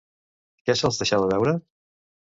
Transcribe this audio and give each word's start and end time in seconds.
Què 0.69 0.77
se'ls 0.79 0.99
deixava 1.03 1.31
veure? 1.35 1.57